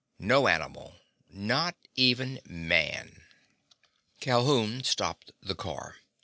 No 0.17 0.47
animal. 0.47 0.95
Not 1.29 1.75
even 1.95 2.39
Man. 2.47 3.21
Calhoun 4.19 4.83
stopped 4.83 5.29
the 5.43 5.53
car. 5.53 5.97